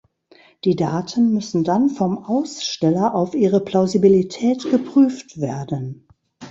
[0.63, 6.07] Die Daten müssen dann vom Aussteller auf ihre Plausibilität geprüft werden.